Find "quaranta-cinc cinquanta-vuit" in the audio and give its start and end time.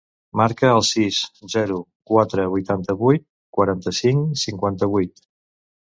3.59-5.27